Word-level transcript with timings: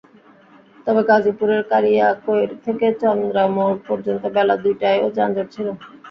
তবে 0.87 1.01
গাজীপুরের 1.09 1.61
কালিয়াকৈর 1.71 2.49
থেকে 2.65 2.87
চন্দ্রা 3.01 3.43
মোড় 3.55 3.77
পর্যন্ত 3.87 4.23
বেলা 4.35 4.55
দুইটায়ও 4.63 5.07
যানজট 5.17 5.47
ছিল। 5.55 5.67